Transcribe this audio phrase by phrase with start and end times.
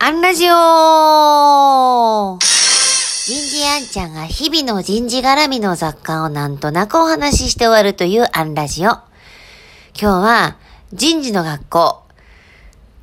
[0.00, 8.90] アンラジオ人事アンちゃんが日々の人事絡みの雑貨をなんとなくお話しして終わるというアンラジオ。
[8.90, 9.02] 今
[10.00, 10.56] 日は
[10.92, 12.02] 人事の学校。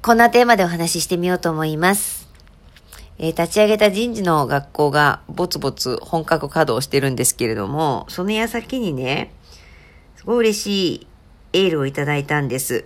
[0.01, 2.29] こんなテーマでお話ししてみようと思います。
[3.17, 9.33] えー、立ち上げた人事の学校がぼつぼつ本格稼働してるんですけれども、その矢先にね、
[10.15, 11.07] すごい嬉しい
[11.51, 12.85] エールをいただいたんです。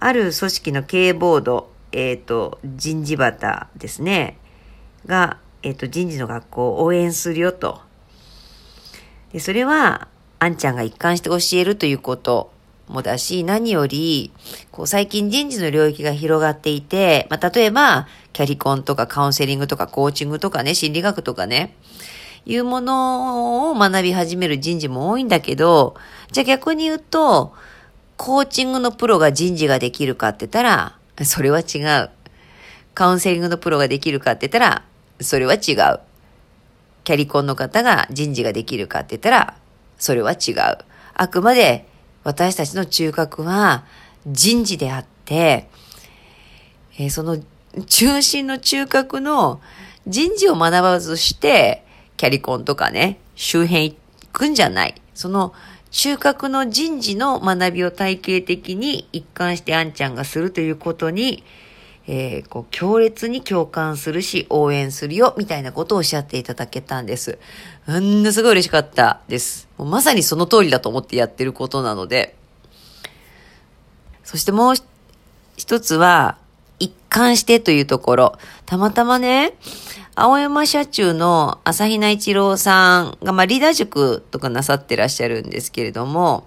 [0.00, 4.38] ある組織の経営ボード、えっ、ー、と、人事バタですね、
[5.06, 7.80] が、えっ、ー、と、人事の学校を応援するよと。
[9.32, 10.08] で、それは、
[10.38, 12.52] あんちゃんが一貫して教えるということ
[12.88, 14.32] もだし、何より、
[14.70, 21.74] こう、最近人事の領域が広がっていて、まあ、例えば、キャリコンとかカウンセリングとかコーチングとかね、心理学とかね、
[22.44, 25.96] いうものを学び始める人事も多いんだけど、
[26.30, 27.54] じゃあ逆に言うと、
[28.16, 32.10] コーチングのプロが人事ができるかって言ったら、それは違う。
[32.94, 34.84] カウンセリングのプロができるかって言ったら、
[35.20, 36.00] それは違う。
[37.04, 39.56] キャリコンの方が人事ができるかって言ったら、
[39.98, 40.78] それは違う。
[41.14, 41.86] あくまで
[42.24, 43.84] 私たちの中核は
[44.26, 45.68] 人事であって、
[46.98, 47.38] えー、その
[47.86, 49.60] 中心の中核の
[50.06, 51.84] 人事を学ばずして、
[52.16, 53.96] キャリコンとかね、周辺行
[54.32, 54.94] くんじゃない。
[55.14, 55.52] その
[55.96, 61.42] 中核の人事の学びを体系的に一貫してあんちゃんがするということに、
[62.06, 67.38] えー、こう、強烈に共感するし、応援するよ、みたいなことをおっしゃっていただけたんです。
[67.86, 69.68] うんすごい嬉しかったです。
[69.78, 72.36] もうまさにその通りだと思ってやってることなので。
[74.22, 74.74] そしてもう
[75.56, 76.36] 一つは、
[76.78, 78.38] 一貫してというところ。
[78.66, 79.54] たまたまね、
[80.18, 86.46] 青山社中の朝比奈一郎さんが、まあ、リーダー塾とかなさってらっしゃるんですけれども、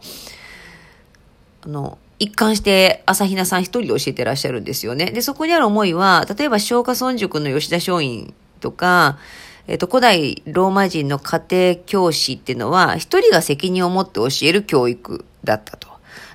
[1.62, 5.12] あの、一貫して朝比奈さん一人で教えてらっしゃるんですよね。
[5.12, 9.20] で、そこにある思いは、例えば松下村塾の吉田松陰とか、
[9.68, 15.90] えっ、と、古代ローマ人の家庭教師っていうのは、一人が責任を持って教える教育だったと。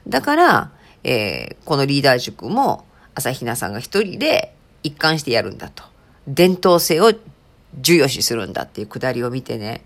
[0.07, 0.71] だから、
[1.03, 2.85] えー、このリーダー塾も
[3.17, 4.55] 朝比奈さんが一人で
[4.85, 5.83] 一貫してやるんだと。
[6.27, 7.13] 伝統性を
[7.81, 9.85] 重要視するんだっていうくだりを見てね、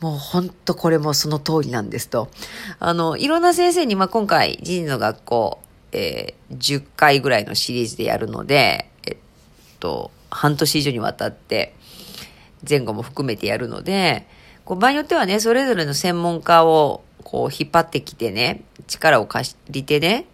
[0.00, 2.28] もうほんとこれもその通りなんですと。
[2.80, 9.16] あの、いろんな先生に、まあ、今回、人事の学校、えー、10回ぐらいのシリーズでやるので、えっ
[9.78, 11.74] と、半年以上にわたって、
[12.68, 14.26] 前後も含めてやるので、
[14.64, 20.26] こう場合によってはね、それぞれの専門家をこう引っ張ってきてね、力を貸りてね、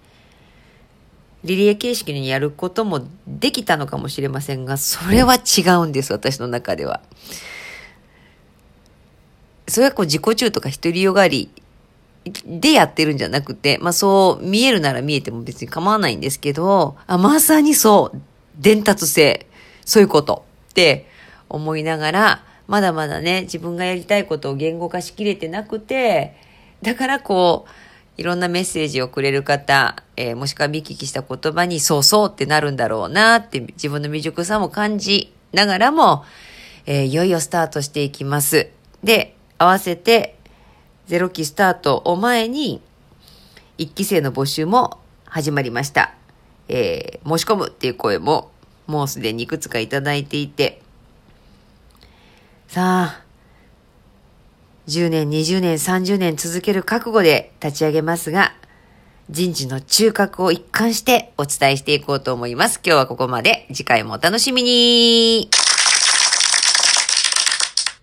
[1.44, 7.00] リリエ形式にやることもできたのかもしれませんが、それは違うんです、私の中では。
[9.68, 11.50] それはこう自己中とか独りよがり
[12.44, 18.20] でやってるんじゃなくて、まあそう見えるなら見えても別に構わないんですけど、あ、まさにそう、
[18.58, 19.46] 伝達性、
[19.84, 21.06] そういうことって
[21.48, 26.36] 思いながら、まだまだね、自分がやりたいことを言語化しきれてなくて、
[26.82, 27.70] だからこう、
[28.18, 36.24] いろんなメッセージをくれる方、えー、もしくは見聞きした言葉にそうそうってなるんだろうなって自分の未熟さも感じながらも、
[36.84, 38.70] えー、いよいよスタートしていきます。
[39.04, 40.36] で、合わせて
[41.06, 42.82] ゼロ期スタートを前に
[43.78, 46.12] 一期生の募集も始まりました。
[46.66, 48.50] えー、申し込むっていう声も
[48.88, 50.82] もうすでにいくつかいただいていて、
[52.66, 53.27] さあ、
[54.88, 58.54] 10年、20年、30年続ける覚悟で立ち上げますが、
[59.28, 62.80] 人事の中核を一貫してお伝えしていこうと思います。
[62.82, 63.66] 今日はここまで。
[63.74, 65.50] 次回もお楽しみに